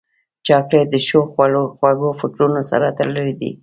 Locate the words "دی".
3.39-3.51